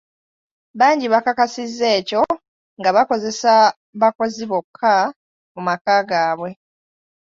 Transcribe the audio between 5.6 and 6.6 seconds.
maka gaabwe.